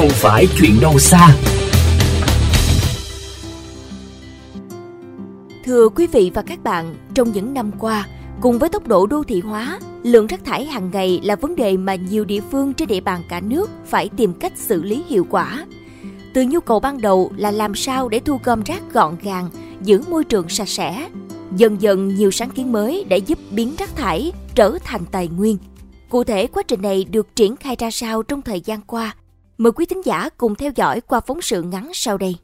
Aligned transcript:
không 0.00 0.08
phải 0.08 0.46
chuyện 0.58 0.80
đâu 0.80 0.98
xa. 0.98 1.36
Thưa 5.64 5.88
quý 5.88 6.06
vị 6.06 6.30
và 6.34 6.42
các 6.42 6.62
bạn, 6.62 6.94
trong 7.14 7.32
những 7.32 7.54
năm 7.54 7.70
qua, 7.78 8.06
cùng 8.40 8.58
với 8.58 8.68
tốc 8.68 8.88
độ 8.88 9.06
đô 9.06 9.22
thị 9.22 9.40
hóa, 9.40 9.80
lượng 10.02 10.26
rác 10.26 10.44
thải 10.44 10.64
hàng 10.64 10.90
ngày 10.92 11.20
là 11.24 11.36
vấn 11.36 11.56
đề 11.56 11.76
mà 11.76 11.94
nhiều 11.94 12.24
địa 12.24 12.40
phương 12.50 12.74
trên 12.74 12.88
địa 12.88 13.00
bàn 13.00 13.22
cả 13.28 13.40
nước 13.40 13.70
phải 13.86 14.08
tìm 14.16 14.32
cách 14.32 14.52
xử 14.56 14.82
lý 14.82 15.04
hiệu 15.08 15.26
quả. 15.30 15.66
Từ 16.34 16.44
nhu 16.48 16.60
cầu 16.60 16.80
ban 16.80 17.00
đầu 17.00 17.32
là 17.36 17.50
làm 17.50 17.74
sao 17.74 18.08
để 18.08 18.20
thu 18.20 18.40
gom 18.44 18.62
rác 18.62 18.82
gọn 18.92 19.16
gàng, 19.22 19.50
giữ 19.82 20.02
môi 20.10 20.24
trường 20.24 20.48
sạch 20.48 20.68
sẽ. 20.68 21.08
Dần 21.56 21.82
dần 21.82 22.08
nhiều 22.08 22.30
sáng 22.30 22.50
kiến 22.50 22.72
mới 22.72 23.04
để 23.08 23.16
giúp 23.16 23.38
biến 23.50 23.74
rác 23.78 23.96
thải 23.96 24.32
trở 24.54 24.78
thành 24.84 25.04
tài 25.12 25.28
nguyên. 25.28 25.56
Cụ 26.08 26.24
thể 26.24 26.46
quá 26.46 26.62
trình 26.62 26.82
này 26.82 27.04
được 27.04 27.36
triển 27.36 27.56
khai 27.56 27.76
ra 27.78 27.90
sao 27.90 28.22
trong 28.22 28.42
thời 28.42 28.60
gian 28.60 28.80
qua? 28.80 29.14
Mời 29.60 29.72
quý 29.72 29.86
thính 29.86 30.00
giả 30.04 30.28
cùng 30.36 30.54
theo 30.54 30.70
dõi 30.74 31.00
qua 31.00 31.20
phóng 31.26 31.40
sự 31.40 31.62
ngắn 31.62 31.90
sau 31.92 32.18
đây. 32.18 32.36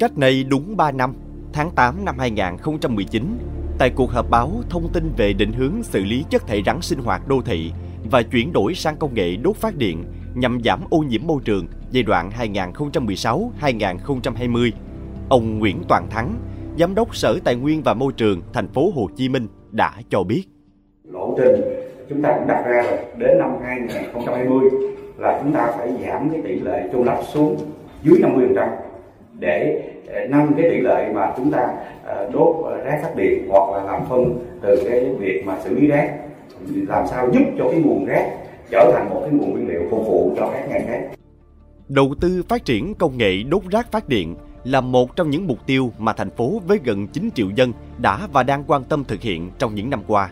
Cách 0.00 0.18
này 0.18 0.44
đúng 0.44 0.76
3 0.76 0.92
năm, 0.92 1.14
tháng 1.52 1.70
8 1.70 2.04
năm 2.04 2.18
2019, 2.18 3.38
tại 3.78 3.90
cuộc 3.96 4.10
họp 4.10 4.30
báo 4.30 4.52
thông 4.70 4.88
tin 4.92 5.12
về 5.16 5.32
định 5.32 5.52
hướng 5.52 5.82
xử 5.82 6.04
lý 6.04 6.24
chất 6.30 6.46
thải 6.46 6.62
rắn 6.66 6.82
sinh 6.82 6.98
hoạt 6.98 7.28
đô 7.28 7.42
thị 7.44 7.72
và 8.10 8.22
chuyển 8.22 8.52
đổi 8.52 8.74
sang 8.74 8.96
công 8.96 9.14
nghệ 9.14 9.36
đốt 9.36 9.56
phát 9.56 9.76
điện 9.76 10.04
nhằm 10.34 10.58
giảm 10.64 10.80
ô 10.90 10.98
nhiễm 10.98 11.20
môi 11.24 11.40
trường 11.44 11.66
giai 11.90 12.02
đoạn 12.02 12.30
2016-2020, 12.30 14.70
ông 15.28 15.58
Nguyễn 15.58 15.82
Toàn 15.88 16.10
Thắng, 16.10 16.34
Giám 16.78 16.94
đốc 16.94 17.16
Sở 17.16 17.38
Tài 17.44 17.56
nguyên 17.56 17.82
và 17.82 17.94
Môi 17.94 18.12
trường 18.12 18.42
thành 18.52 18.68
phố 18.68 18.92
Hồ 18.94 19.08
Chí 19.16 19.28
Minh 19.28 19.48
đã 19.70 19.92
cho 20.10 20.22
biết. 20.22 20.42
Lộ 21.04 21.34
trình 21.38 21.60
chúng 22.08 22.22
ta 22.22 22.34
cũng 22.38 22.48
đặt 22.48 22.64
ra 22.66 22.82
rồi 22.82 22.98
đến 23.18 23.38
năm 23.38 23.50
2020 23.62 24.70
là 25.16 25.40
chúng 25.42 25.52
ta 25.52 25.72
phải 25.78 25.92
giảm 26.06 26.30
cái 26.30 26.40
tỷ 26.44 26.60
lệ 26.60 26.88
chôn 26.92 27.06
lấp 27.06 27.18
xuống 27.32 27.56
dưới 28.02 28.18
50% 28.54 28.68
để 29.38 29.82
ờ, 30.08 30.20
nâng 30.28 30.52
cái 30.56 30.70
tỷ 30.70 30.80
lệ 30.80 31.12
mà 31.14 31.32
chúng 31.36 31.50
ta 31.50 31.68
ờ, 32.04 32.30
đốt 32.32 32.56
rác 32.84 32.98
phát 33.02 33.16
điện 33.16 33.48
hoặc 33.48 33.70
là 33.76 33.82
làm 33.92 34.02
phân 34.08 34.38
từ 34.62 34.84
cái 34.90 35.04
việc 35.18 35.42
mà 35.46 35.58
xử 35.64 35.74
lý 35.74 35.86
rác 35.86 36.14
làm 36.88 37.06
sao 37.06 37.28
giúp 37.32 37.44
cho 37.58 37.68
cái 37.70 37.80
nguồn 37.80 38.04
rác 38.04 38.30
trở 38.70 38.92
thành 38.92 39.10
một 39.10 39.20
cái 39.20 39.30
nguồn 39.30 39.50
nguyên 39.52 39.68
liệu 39.68 39.82
phục 39.90 40.06
vụ 40.06 40.32
cho 40.36 40.50
các 40.52 40.68
ngành 40.68 40.86
khác. 40.86 41.00
Đầu 41.88 42.14
tư 42.20 42.42
phát 42.48 42.64
triển 42.64 42.94
công 42.94 43.18
nghệ 43.18 43.42
đốt 43.42 43.62
rác 43.70 43.92
phát 43.92 44.08
điện 44.08 44.34
là 44.64 44.80
một 44.80 45.16
trong 45.16 45.30
những 45.30 45.46
mục 45.46 45.58
tiêu 45.66 45.92
mà 45.98 46.12
thành 46.12 46.30
phố 46.30 46.60
với 46.66 46.78
gần 46.84 47.06
9 47.06 47.30
triệu 47.34 47.50
dân 47.56 47.72
đã 47.98 48.28
và 48.32 48.42
đang 48.42 48.64
quan 48.66 48.84
tâm 48.84 49.04
thực 49.04 49.20
hiện 49.20 49.50
trong 49.58 49.74
những 49.74 49.90
năm 49.90 50.02
qua. 50.06 50.30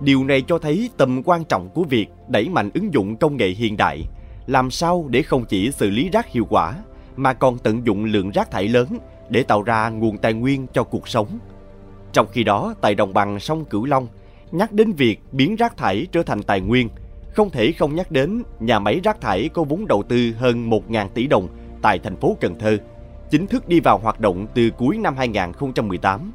Điều 0.00 0.24
này 0.24 0.42
cho 0.46 0.58
thấy 0.58 0.90
tầm 0.96 1.22
quan 1.24 1.44
trọng 1.44 1.68
của 1.74 1.82
việc 1.82 2.06
đẩy 2.28 2.48
mạnh 2.48 2.70
ứng 2.74 2.94
dụng 2.94 3.16
công 3.16 3.36
nghệ 3.36 3.48
hiện 3.48 3.76
đại, 3.76 4.02
làm 4.46 4.70
sao 4.70 5.06
để 5.10 5.22
không 5.22 5.44
chỉ 5.44 5.70
xử 5.70 5.90
lý 5.90 6.08
rác 6.08 6.26
hiệu 6.28 6.46
quả 6.50 6.74
mà 7.16 7.32
còn 7.32 7.58
tận 7.58 7.86
dụng 7.86 8.04
lượng 8.04 8.30
rác 8.30 8.50
thải 8.50 8.68
lớn 8.68 8.86
để 9.28 9.42
tạo 9.42 9.62
ra 9.62 9.88
nguồn 9.88 10.18
tài 10.18 10.32
nguyên 10.32 10.66
cho 10.72 10.82
cuộc 10.84 11.08
sống. 11.08 11.38
Trong 12.12 12.26
khi 12.32 12.44
đó, 12.44 12.74
tại 12.80 12.94
đồng 12.94 13.14
bằng 13.14 13.40
sông 13.40 13.64
Cửu 13.64 13.84
Long, 13.84 14.06
nhắc 14.50 14.72
đến 14.72 14.92
việc 14.92 15.20
biến 15.32 15.56
rác 15.56 15.76
thải 15.76 16.06
trở 16.12 16.22
thành 16.22 16.42
tài 16.42 16.60
nguyên, 16.60 16.88
không 17.34 17.50
thể 17.50 17.72
không 17.72 17.94
nhắc 17.94 18.10
đến 18.10 18.42
nhà 18.60 18.78
máy 18.78 19.00
rác 19.04 19.20
thải 19.20 19.48
có 19.48 19.64
vốn 19.64 19.86
đầu 19.86 20.02
tư 20.02 20.32
hơn 20.38 20.70
1.000 20.70 21.08
tỷ 21.08 21.26
đồng 21.26 21.48
tại 21.82 21.98
thành 21.98 22.16
phố 22.16 22.36
Cần 22.40 22.58
Thơ, 22.58 22.78
chính 23.30 23.46
thức 23.46 23.68
đi 23.68 23.80
vào 23.80 23.98
hoạt 23.98 24.20
động 24.20 24.46
từ 24.54 24.70
cuối 24.70 24.98
năm 24.98 25.16
2018. 25.16 26.32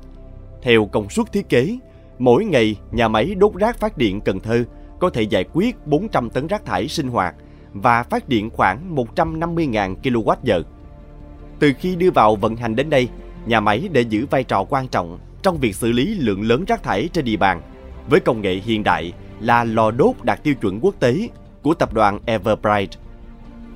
Theo 0.62 0.86
công 0.86 1.10
suất 1.10 1.32
thiết 1.32 1.50
kế, 1.50 1.78
mỗi 2.20 2.46
ngày 2.46 2.76
nhà 2.92 3.08
máy 3.08 3.36
đốt 3.38 3.54
rác 3.56 3.80
phát 3.80 3.98
điện 3.98 4.22
Cần 4.22 4.40
Thơ 4.40 4.64
có 5.00 5.10
thể 5.10 5.22
giải 5.22 5.46
quyết 5.54 5.76
400 5.86 6.30
tấn 6.30 6.48
rác 6.48 6.66
thải 6.66 6.88
sinh 6.88 7.08
hoạt 7.08 7.36
và 7.82 8.04
phát 8.04 8.30
điện 8.30 8.50
khoảng 8.50 8.96
150.000 8.96 9.96
kWh. 10.04 10.64
Từ 11.60 11.74
khi 11.80 11.96
đưa 11.96 12.12
vào 12.12 12.36
vận 12.36 12.56
hành 12.56 12.76
đến 12.76 12.90
đây, 12.90 13.10
nhà 13.46 13.60
máy 13.60 13.90
để 13.92 14.02
giữ 14.02 14.26
vai 14.30 14.44
trò 14.44 14.64
quan 14.64 14.88
trọng 14.88 15.20
trong 15.44 15.58
việc 15.58 15.76
xử 15.76 15.92
lý 15.92 16.14
lượng 16.14 16.42
lớn 16.42 16.64
rác 16.68 16.84
thải 16.84 17.10
trên 17.14 17.26
địa 17.26 17.38
bàn 17.38 17.62
với 18.10 18.20
công 18.20 18.42
nghệ 18.42 18.54
hiện 18.54 18.84
đại 18.84 19.14
là 19.40 19.64
lò 19.64 19.92
đốt 19.92 20.16
đạt 20.24 20.44
tiêu 20.44 20.54
chuẩn 20.56 20.80
quốc 20.80 20.96
tế 21.00 21.30
của 21.62 21.74
tập 21.74 21.94
đoàn 21.94 22.20
Everbright. 22.26 22.90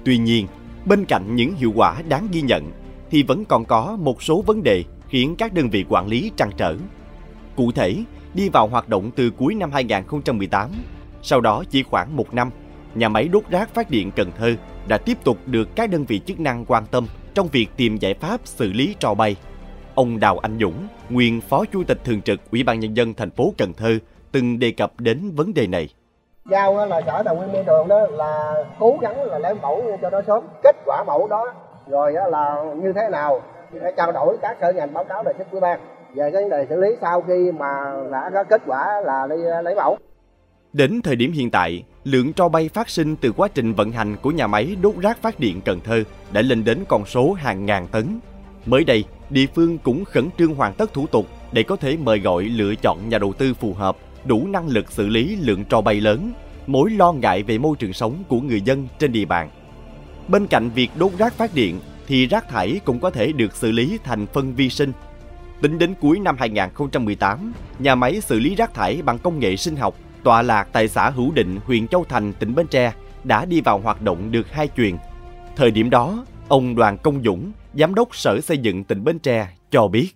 Tuy 0.06 0.18
nhiên, 0.18 0.48
bên 0.86 1.06
cạnh 1.06 1.36
những 1.36 1.56
hiệu 1.56 1.72
quả 1.76 2.02
đáng 2.10 2.28
ghi 2.32 2.42
nhận 2.42 2.72
thì 3.12 3.24
vẫn 3.24 3.46
còn 3.46 3.66
có 3.66 3.98
một 4.02 4.24
số 4.24 4.42
vấn 4.42 4.64
đề 4.64 4.84
khiến 5.10 5.36
các 5.38 5.54
đơn 5.54 5.70
vị 5.70 5.86
quản 5.90 6.08
lý 6.08 6.32
trăn 6.38 6.50
trở. 6.58 6.76
Cụ 7.56 7.72
thể, 7.72 8.04
đi 8.34 8.50
vào 8.50 8.68
hoạt 8.68 8.90
động 8.90 9.12
từ 9.16 9.30
cuối 9.30 9.56
năm 9.56 9.72
2018, 9.72 10.70
sau 11.22 11.42
đó 11.42 11.64
chỉ 11.70 11.84
khoảng 11.84 12.18
một 12.18 12.34
năm, 12.34 12.50
nhà 12.96 13.10
máy 13.10 13.28
đốt 13.28 13.44
rác 13.50 13.70
phát 13.70 13.90
điện 13.90 14.12
Cần 14.16 14.32
Thơ 14.38 14.54
đã 14.88 14.98
tiếp 14.98 15.18
tục 15.24 15.38
được 15.46 15.68
các 15.76 15.90
đơn 15.90 16.06
vị 16.08 16.20
chức 16.20 16.40
năng 16.40 16.66
quan 16.66 16.84
tâm 16.92 17.08
trong 17.34 17.48
việc 17.48 17.68
tìm 17.78 17.98
giải 17.98 18.14
pháp 18.14 18.40
xử 18.44 18.74
lý 18.74 18.96
trò 19.00 19.14
bay. 19.14 19.36
Ông 19.96 20.20
Đào 20.20 20.38
Anh 20.38 20.58
Dũng, 20.60 20.88
nguyên 21.10 21.42
Phó 21.42 21.66
Chủ 21.66 21.84
tịch 21.88 21.98
Thường 22.04 22.22
trực 22.22 22.40
Ủy 22.52 22.64
ban 22.64 22.80
Nhân 22.80 22.94
dân 22.94 23.14
thành 23.14 23.32
phố 23.32 23.54
Cần 23.58 23.74
Thơ, 23.74 23.98
từng 24.32 24.60
đề 24.60 24.72
cập 24.78 24.92
đến 24.98 25.32
vấn 25.36 25.54
đề 25.54 25.68
này. 25.68 25.90
Giao 26.52 26.86
là 26.88 27.02
sở 27.06 27.24
tài 27.24 27.36
nguyên 27.36 27.54
môi 27.54 27.64
trường 27.66 27.88
đó 27.88 28.00
là 28.00 28.54
cố 28.80 28.98
gắng 29.02 29.24
là 29.24 29.40
lấy 29.40 29.54
mẫu 29.62 29.84
cho 30.02 30.10
nó 30.10 30.22
sớm, 30.28 30.44
kết 30.64 30.76
quả 30.86 31.04
mẫu 31.08 31.28
đó 31.28 31.54
rồi 31.88 32.14
là 32.14 32.64
như 32.76 32.94
thế 32.94 33.10
nào 33.12 33.42
để 33.72 33.92
trao 33.98 34.12
đổi 34.12 34.38
các 34.42 34.58
sở 34.62 34.74
ngành 34.74 34.94
báo 34.94 35.04
cáo 35.04 35.24
đề 35.24 35.34
xuất 35.38 35.52
ủy 35.52 35.62
ban 35.62 35.80
về 36.14 36.32
cái 36.34 36.42
vấn 36.42 36.50
đề 36.50 36.66
xử 36.70 36.76
lý 36.76 36.88
sau 37.02 37.22
khi 37.22 37.52
mà 37.52 37.94
đã 38.12 38.30
có 38.34 38.44
kết 38.44 38.62
quả 38.66 39.02
là 39.06 39.28
đi 39.30 39.36
lấy 39.64 39.76
mẫu. 39.76 39.98
Đến 40.74 41.02
thời 41.02 41.16
điểm 41.16 41.32
hiện 41.32 41.50
tại, 41.50 41.84
lượng 42.04 42.34
tro 42.34 42.50
bay 42.50 42.70
phát 42.70 42.90
sinh 42.90 43.16
từ 43.16 43.32
quá 43.32 43.48
trình 43.48 43.74
vận 43.74 43.92
hành 43.92 44.18
của 44.22 44.32
nhà 44.32 44.48
máy 44.48 44.76
đốt 44.82 44.96
rác 45.02 45.22
phát 45.22 45.40
điện 45.40 45.62
Cần 45.62 45.80
Thơ 45.84 46.04
đã 46.32 46.42
lên 46.42 46.64
đến 46.64 46.84
con 46.88 47.06
số 47.06 47.34
hàng 47.34 47.66
ngàn 47.66 47.88
tấn. 47.88 48.20
Mới 48.66 48.84
đây, 48.84 49.04
địa 49.30 49.46
phương 49.56 49.78
cũng 49.78 50.06
khẩn 50.06 50.30
trương 50.38 50.56
hoàn 50.56 50.74
tất 50.74 50.94
thủ 50.94 51.08
tục 51.08 51.28
để 51.52 51.64
có 51.64 51.76
thể 51.76 51.98
mời 51.98 52.20
gọi 52.20 52.44
lựa 52.44 52.76
chọn 52.76 53.10
nhà 53.10 53.18
đầu 53.18 53.34
tư 53.34 53.54
phù 53.54 53.74
hợp, 53.74 53.98
đủ 54.26 54.48
năng 54.48 54.68
lực 54.68 54.92
xử 54.92 55.08
lý 55.08 55.36
lượng 55.36 55.66
tro 55.66 55.82
bay 55.82 56.02
lớn, 56.02 56.34
mối 56.68 56.92
lo 56.92 57.12
ngại 57.12 57.44
về 57.44 57.58
môi 57.58 57.76
trường 57.80 57.94
sống 57.94 58.24
của 58.28 58.42
người 58.42 58.62
dân 58.62 58.88
trên 59.00 59.12
địa 59.12 59.26
bàn. 59.26 59.50
Bên 60.28 60.48
cạnh 60.48 60.70
việc 60.70 60.90
đốt 61.00 61.12
rác 61.18 61.34
phát 61.34 61.56
điện 61.56 61.80
thì 62.08 62.26
rác 62.26 62.50
thải 62.50 62.80
cũng 62.86 63.00
có 63.00 63.10
thể 63.10 63.32
được 63.32 63.56
xử 63.56 63.72
lý 63.72 63.98
thành 64.04 64.28
phân 64.28 64.56
vi 64.56 64.70
sinh. 64.70 64.92
Tính 65.62 65.78
đến 65.78 65.94
cuối 66.02 66.20
năm 66.20 66.36
2018, 66.40 67.54
nhà 67.80 67.96
máy 67.96 68.22
xử 68.22 68.40
lý 68.40 68.56
rác 68.56 68.74
thải 68.74 69.02
bằng 69.02 69.18
công 69.20 69.40
nghệ 69.40 69.56
sinh 69.56 69.76
học 69.76 69.96
tọa 70.24 70.42
lạc 70.42 70.68
tại 70.72 70.88
xã 70.88 71.10
Hữu 71.10 71.32
Định, 71.32 71.60
huyện 71.66 71.88
Châu 71.88 72.06
Thành, 72.10 72.34
tỉnh 72.34 72.56
Bến 72.56 72.68
Tre 72.68 72.92
đã 73.24 73.46
đi 73.46 73.62
vào 73.62 73.78
hoạt 73.78 74.02
động 74.02 74.32
được 74.32 74.52
hai 74.52 74.70
chuyền. 74.78 74.96
Thời 75.56 75.72
điểm 75.72 75.90
đó, 75.90 76.26
ông 76.48 76.76
Đoàn 76.76 76.98
Công 76.98 77.24
Dũng, 77.24 77.52
Giám 77.74 77.96
đốc 77.96 78.16
Sở 78.16 78.42
Xây 78.42 78.58
dựng 78.58 78.84
tỉnh 78.84 79.04
Bến 79.04 79.20
Tre 79.20 79.48
cho 79.72 79.88
biết. 79.88 80.10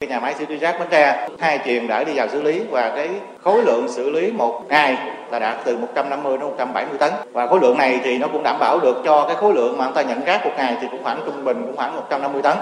Cái 0.00 0.10
nhà 0.10 0.20
máy 0.20 0.34
xử 0.38 0.46
lý 0.46 0.56
rác 0.56 0.76
Bến 0.80 0.88
Tre 0.90 1.28
hai 1.38 1.58
chuyền 1.64 1.86
đã 1.86 2.04
đi 2.04 2.12
vào 2.14 2.28
xử 2.28 2.42
lý 2.42 2.60
và 2.70 2.92
cái 2.96 3.08
khối 3.42 3.64
lượng 3.64 3.88
xử 3.88 4.10
lý 4.10 4.32
một 4.32 4.64
ngày 4.68 4.96
là 5.30 5.38
đạt 5.38 5.56
từ 5.64 5.78
150 5.78 6.38
đến 6.38 6.48
170 6.48 6.98
tấn 6.98 7.12
và 7.32 7.46
khối 7.46 7.60
lượng 7.60 7.78
này 7.78 8.00
thì 8.04 8.18
nó 8.18 8.28
cũng 8.28 8.42
đảm 8.42 8.56
bảo 8.60 8.80
được 8.80 9.02
cho 9.04 9.24
cái 9.26 9.36
khối 9.36 9.54
lượng 9.54 9.78
mà 9.78 9.84
chúng 9.84 9.94
ta 9.94 10.02
nhận 10.02 10.24
rác 10.24 10.44
một 10.44 10.52
ngày 10.56 10.76
thì 10.80 10.86
cũng 10.90 11.02
khoảng 11.02 11.20
trung 11.26 11.44
bình 11.44 11.62
cũng 11.66 11.76
khoảng 11.76 11.96
150 11.96 12.42
tấn. 12.42 12.56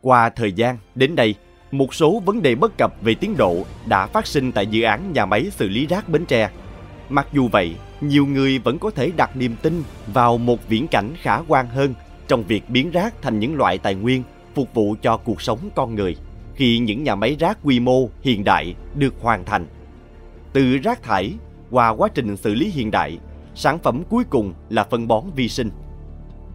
Qua 0.00 0.30
thời 0.30 0.52
gian, 0.52 0.76
đến 0.94 1.16
đây, 1.16 1.34
một 1.72 1.94
số 1.94 2.20
vấn 2.20 2.42
đề 2.42 2.54
bất 2.54 2.78
cập 2.78 2.94
về 3.02 3.14
tiến 3.14 3.36
độ 3.36 3.64
đã 3.86 4.06
phát 4.06 4.26
sinh 4.26 4.52
tại 4.52 4.66
dự 4.66 4.82
án 4.82 5.12
nhà 5.12 5.26
máy 5.26 5.50
xử 5.50 5.68
lý 5.68 5.86
rác 5.86 6.08
Bến 6.08 6.26
Tre. 6.26 6.50
Mặc 7.08 7.26
dù 7.32 7.48
vậy, 7.48 7.74
nhiều 8.00 8.26
người 8.26 8.58
vẫn 8.58 8.78
có 8.78 8.90
thể 8.90 9.10
đặt 9.16 9.36
niềm 9.36 9.56
tin 9.62 9.82
vào 10.06 10.38
một 10.38 10.68
viễn 10.68 10.88
cảnh 10.88 11.10
khả 11.22 11.38
quan 11.48 11.66
hơn 11.66 11.94
trong 12.28 12.42
việc 12.42 12.70
biến 12.70 12.90
rác 12.90 13.22
thành 13.22 13.38
những 13.38 13.54
loại 13.54 13.78
tài 13.78 13.94
nguyên 13.94 14.22
phục 14.54 14.74
vụ 14.74 14.96
cho 15.02 15.16
cuộc 15.16 15.42
sống 15.42 15.58
con 15.74 15.94
người 15.94 16.16
khi 16.54 16.78
những 16.78 17.04
nhà 17.04 17.14
máy 17.14 17.36
rác 17.38 17.58
quy 17.62 17.80
mô 17.80 18.08
hiện 18.20 18.44
đại 18.44 18.74
được 18.94 19.14
hoàn 19.20 19.44
thành. 19.44 19.66
Từ 20.52 20.78
rác 20.78 21.02
thải 21.02 21.34
qua 21.70 21.88
quá 21.88 22.08
trình 22.14 22.36
xử 22.36 22.54
lý 22.54 22.70
hiện 22.70 22.90
đại, 22.90 23.18
sản 23.54 23.78
phẩm 23.78 24.02
cuối 24.10 24.24
cùng 24.30 24.54
là 24.70 24.84
phân 24.84 25.08
bón 25.08 25.24
vi 25.36 25.48
sinh. 25.48 25.70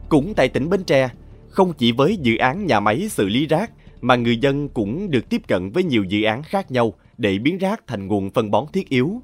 Cũng 0.09 0.33
tại 0.33 0.49
tỉnh 0.49 0.69
Bến 0.69 0.83
Tre, 0.83 1.09
không 1.49 1.73
chỉ 1.73 1.91
với 1.91 2.17
dự 2.17 2.37
án 2.37 2.65
nhà 2.65 2.79
máy 2.79 3.09
xử 3.09 3.27
lý 3.27 3.45
rác 3.45 3.71
mà 4.01 4.15
người 4.15 4.37
dân 4.37 4.69
cũng 4.69 5.11
được 5.11 5.29
tiếp 5.29 5.41
cận 5.47 5.71
với 5.71 5.83
nhiều 5.83 6.03
dự 6.03 6.23
án 6.23 6.43
khác 6.43 6.71
nhau 6.71 6.93
để 7.17 7.37
biến 7.37 7.57
rác 7.57 7.87
thành 7.87 8.07
nguồn 8.07 8.29
phân 8.29 8.51
bón 8.51 8.65
thiết 8.73 8.89
yếu. 8.89 9.21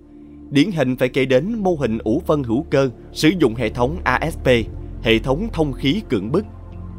Điển 0.49 0.71
hình 0.71 0.95
phải 0.95 1.09
kể 1.09 1.25
đến 1.25 1.55
mô 1.59 1.75
hình 1.75 1.97
ủ 1.97 2.21
phân 2.25 2.43
hữu 2.43 2.65
cơ 2.69 2.89
sử 3.11 3.31
dụng 3.39 3.55
hệ 3.55 3.69
thống 3.69 3.97
ASP, 4.03 4.47
hệ 5.01 5.19
thống 5.19 5.47
thông 5.53 5.73
khí 5.73 6.01
cưỡng 6.09 6.31
bức. 6.31 6.45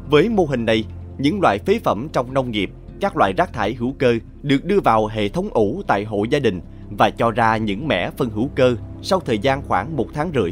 Với 0.09 0.29
mô 0.29 0.45
hình 0.45 0.65
này, 0.65 0.83
những 1.17 1.41
loại 1.41 1.59
phế 1.59 1.79
phẩm 1.79 2.07
trong 2.13 2.33
nông 2.33 2.51
nghiệp, 2.51 2.69
các 2.99 3.17
loại 3.17 3.33
rác 3.33 3.53
thải 3.53 3.73
hữu 3.73 3.91
cơ 3.91 4.15
được 4.43 4.65
đưa 4.65 4.79
vào 4.79 5.07
hệ 5.07 5.29
thống 5.29 5.49
ủ 5.49 5.81
tại 5.87 6.03
hộ 6.03 6.23
gia 6.23 6.39
đình 6.39 6.61
và 6.97 7.09
cho 7.09 7.31
ra 7.31 7.57
những 7.57 7.87
mẻ 7.87 8.09
phân 8.17 8.29
hữu 8.29 8.49
cơ 8.55 8.75
sau 9.01 9.19
thời 9.19 9.39
gian 9.39 9.61
khoảng 9.61 9.95
một 9.95 10.07
tháng 10.13 10.31
rưỡi, 10.35 10.51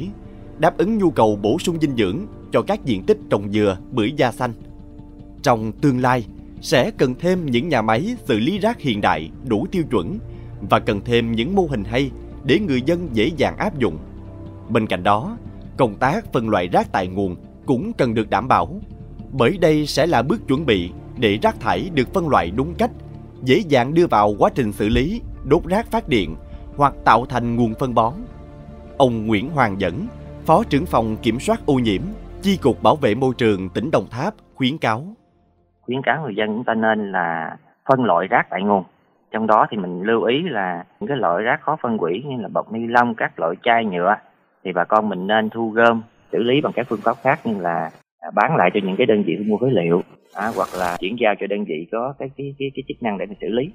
đáp 0.59 0.77
ứng 0.77 0.97
nhu 0.97 1.11
cầu 1.11 1.35
bổ 1.35 1.59
sung 1.59 1.77
dinh 1.81 1.95
dưỡng 1.97 2.19
cho 2.51 2.61
các 2.61 2.85
diện 2.85 3.03
tích 3.03 3.17
trồng 3.29 3.51
dừa, 3.51 3.77
bưởi 3.91 4.11
da 4.17 4.31
xanh. 4.31 4.53
Trong 5.43 5.71
tương 5.71 6.01
lai, 6.01 6.25
sẽ 6.63 6.91
cần 6.91 7.15
thêm 7.19 7.45
những 7.45 7.69
nhà 7.69 7.81
máy 7.81 8.15
xử 8.25 8.39
lý 8.39 8.59
rác 8.59 8.79
hiện 8.79 9.01
đại 9.01 9.29
đủ 9.47 9.67
tiêu 9.71 9.83
chuẩn 9.91 10.19
và 10.69 10.79
cần 10.79 11.01
thêm 11.05 11.31
những 11.31 11.55
mô 11.55 11.67
hình 11.69 11.83
hay 11.83 12.11
để 12.43 12.59
người 12.59 12.81
dân 12.81 13.09
dễ 13.13 13.31
dàng 13.37 13.57
áp 13.57 13.79
dụng. 13.79 13.97
Bên 14.69 14.87
cạnh 14.87 15.03
đó, 15.03 15.37
công 15.77 15.95
tác 15.95 16.33
phân 16.33 16.49
loại 16.49 16.67
rác 16.67 16.91
tại 16.91 17.07
nguồn 17.07 17.35
cũng 17.65 17.93
cần 17.93 18.13
được 18.13 18.29
đảm 18.29 18.47
bảo, 18.47 18.81
bởi 19.31 19.57
đây 19.57 19.87
sẽ 19.87 20.05
là 20.05 20.21
bước 20.21 20.47
chuẩn 20.47 20.65
bị 20.65 20.89
để 21.17 21.37
rác 21.41 21.59
thải 21.59 21.89
được 21.93 22.13
phân 22.13 22.27
loại 22.27 22.51
đúng 22.51 22.73
cách, 22.75 22.91
dễ 23.43 23.63
dàng 23.69 23.93
đưa 23.93 24.07
vào 24.07 24.35
quá 24.39 24.49
trình 24.55 24.71
xử 24.71 24.89
lý, 24.89 25.21
đốt 25.43 25.65
rác 25.65 25.91
phát 25.91 26.09
điện 26.09 26.35
hoặc 26.75 26.93
tạo 27.05 27.25
thành 27.25 27.55
nguồn 27.55 27.73
phân 27.79 27.93
bón. 27.93 28.13
Ông 28.97 29.27
Nguyễn 29.27 29.49
Hoàng 29.49 29.81
Dẫn, 29.81 30.07
Phó 30.45 30.63
trưởng 30.63 30.85
phòng 30.85 31.17
kiểm 31.17 31.39
soát 31.39 31.65
ô 31.65 31.73
nhiễm, 31.73 32.01
Chi 32.41 32.57
cục 32.57 32.83
Bảo 32.83 32.95
vệ 32.95 33.15
môi 33.15 33.33
trường 33.37 33.69
tỉnh 33.69 33.91
Đồng 33.91 34.09
Tháp 34.09 34.33
khuyến 34.55 34.77
cáo. 34.77 35.15
Khuyến 35.85 36.01
cáo 36.01 36.21
người 36.21 36.35
dân 36.35 36.47
chúng 36.47 36.63
ta 36.63 36.73
nên 36.73 37.11
là 37.11 37.57
phân 37.89 38.03
loại 38.05 38.27
rác 38.27 38.47
tại 38.49 38.61
nguồn. 38.61 38.83
Trong 39.31 39.47
đó 39.47 39.67
thì 39.69 39.77
mình 39.77 40.03
lưu 40.03 40.23
ý 40.23 40.41
là 40.43 40.83
những 40.99 41.07
cái 41.07 41.17
loại 41.17 41.43
rác 41.43 41.61
khó 41.61 41.77
phân 41.81 41.97
hủy 41.97 42.23
như 42.27 42.41
là 42.41 42.47
bọc 42.47 42.71
ni 42.71 42.87
lông, 42.87 43.15
các 43.15 43.39
loại 43.39 43.55
chai 43.63 43.85
nhựa 43.85 44.15
thì 44.63 44.71
bà 44.71 44.83
con 44.83 45.09
mình 45.09 45.27
nên 45.27 45.49
thu 45.49 45.69
gom 45.69 46.01
xử 46.31 46.43
lý 46.43 46.61
bằng 46.61 46.73
các 46.75 46.87
phương 46.89 46.99
pháp 47.03 47.17
khác 47.23 47.45
như 47.45 47.61
là 47.61 47.91
à, 48.19 48.31
bán 48.35 48.55
lại 48.55 48.69
cho 48.73 48.79
những 48.83 48.95
cái 48.97 49.05
đơn 49.05 49.23
vị 49.23 49.35
thu 49.37 49.43
mua 49.47 49.57
phế 49.57 49.67
liệu 49.71 50.01
à, 50.33 50.51
hoặc 50.55 50.67
là 50.79 50.97
chuyển 50.99 51.15
giao 51.19 51.33
cho 51.39 51.47
đơn 51.47 51.65
vị 51.65 51.87
có 51.91 52.13
cái 52.19 52.29
cái 52.37 52.55
cái, 52.59 52.71
cái 52.75 52.83
chức 52.87 53.03
năng 53.03 53.17
để 53.17 53.25
mình 53.25 53.37
xử 53.41 53.47
lý. 53.49 53.71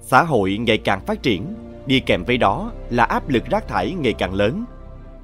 Xã 0.00 0.22
hội 0.22 0.58
ngày 0.60 0.78
càng 0.84 1.00
phát 1.00 1.22
triển, 1.22 1.42
đi 1.86 2.00
kèm 2.00 2.24
với 2.26 2.38
đó 2.38 2.72
là 2.90 3.04
áp 3.04 3.22
lực 3.28 3.42
rác 3.50 3.68
thải 3.68 3.94
ngày 4.00 4.14
càng 4.18 4.34
lớn. 4.34 4.64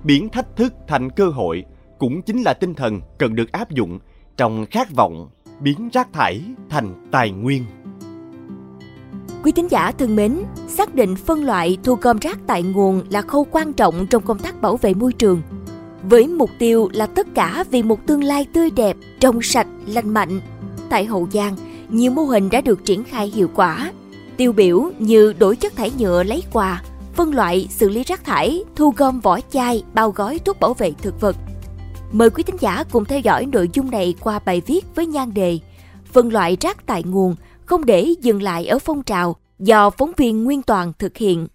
Biến 0.05 0.29
thách 0.29 0.57
thức 0.57 0.73
thành 0.87 1.11
cơ 1.11 1.29
hội 1.29 1.65
cũng 1.99 2.23
chính 2.23 2.43
là 2.43 2.55
tinh 2.55 2.75
thần 2.75 3.01
cần 3.19 3.35
được 3.35 3.53
áp 3.53 3.71
dụng 3.71 3.99
trong 4.37 4.67
khát 4.71 4.89
vọng 4.97 5.29
biến 5.61 5.89
rác 5.93 6.13
thải 6.13 6.43
thành 6.69 6.95
tài 7.11 7.31
nguyên. 7.31 7.65
Quý 9.45 9.53
tín 9.53 9.69
giả 9.69 9.93
thân 9.99 10.17
mến, 10.17 10.39
xác 10.69 10.95
định 10.95 11.17
phân 11.17 11.45
loại 11.45 11.79
thu 11.85 11.95
gom 11.95 12.19
rác 12.19 12.39
tại 12.47 12.63
nguồn 12.63 13.03
là 13.11 13.23
khâu 13.23 13.47
quan 13.51 13.73
trọng 13.73 14.07
trong 14.07 14.23
công 14.23 14.39
tác 14.39 14.61
bảo 14.61 14.77
vệ 14.77 14.95
môi 14.95 15.13
trường. 15.13 15.43
Với 16.03 16.29
mục 16.29 16.51
tiêu 16.59 16.89
là 16.93 17.07
tất 17.07 17.27
cả 17.35 17.65
vì 17.71 17.83
một 17.83 18.07
tương 18.07 18.25
lai 18.25 18.47
tươi 18.53 18.71
đẹp, 18.71 18.97
trong 19.21 19.43
sạch, 19.43 19.67
lành 19.87 20.15
mạnh. 20.15 20.41
Tại 20.89 21.05
Hậu 21.05 21.29
Giang, 21.33 21.57
nhiều 21.89 22.13
mô 22.13 22.23
hình 22.23 22.51
đã 22.51 22.61
được 22.61 22.85
triển 22.85 23.05
khai 23.05 23.33
hiệu 23.35 23.49
quả. 23.55 23.93
Tiêu 24.37 24.53
biểu 24.53 24.91
như 24.99 25.33
đổi 25.39 25.57
chất 25.57 25.77
thải 25.77 25.93
nhựa 25.99 26.23
lấy 26.23 26.43
quà, 26.53 26.83
phân 27.15 27.35
loại, 27.35 27.69
xử 27.71 27.89
lý 27.89 28.03
rác 28.03 28.25
thải, 28.25 28.65
thu 28.77 28.93
gom 28.97 29.21
vỏ 29.21 29.41
chai, 29.51 29.85
bao 29.95 30.11
gói 30.11 30.39
thuốc 30.39 30.61
bảo 30.61 30.75
vệ 30.75 30.93
thực 31.03 31.21
vật. 31.21 31.37
Mời 32.13 32.31
quý 32.31 32.43
thính 32.43 32.57
giả 32.61 32.85
cùng 32.93 33.05
theo 33.05 33.21
dõi 33.21 33.47
nội 33.47 33.69
dung 33.73 33.91
này 33.91 34.15
qua 34.21 34.39
bài 34.39 34.63
viết 34.67 34.87
với 34.95 35.07
nhan 35.07 35.35
đề 35.35 35.59
Phân 36.13 36.33
loại 36.33 36.57
rác 36.61 36.87
tại 36.87 37.03
nguồn, 37.03 37.35
không 37.65 37.85
để 37.85 38.15
dừng 38.21 38.43
lại 38.43 38.67
ở 38.67 38.79
phong 38.79 39.03
trào 39.03 39.37
do 39.59 39.91
phóng 39.91 40.13
viên 40.17 40.45
Nguyên 40.45 40.63
Toàn 40.63 40.93
thực 40.99 41.17
hiện. 41.17 41.49